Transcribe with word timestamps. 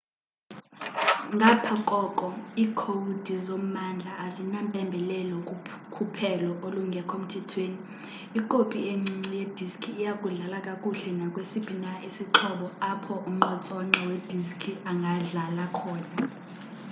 ngapha 1.35 1.75
koko 1.89 2.27
iikhowudi 2.63 3.35
zommandla 3.45 4.11
azinampembelelo 4.25 5.37
kukhuphelo 5.49 6.49
olungekho 6.65 7.15
mthethweni 7.23 7.77
ikopi 8.39 8.79
encinci 8.91 9.31
yediski 9.41 9.89
iya 10.01 10.13
kudlala 10.21 10.57
kakuhle 10.67 11.09
nakwesiphi 11.19 11.73
na 11.83 11.91
isixhobo 12.07 12.67
apho 12.91 13.13
unqontsonqa 13.29 14.01
we 14.09 14.17
diski 14.29 14.71
angadlala 14.89 15.65
khona 15.77 16.07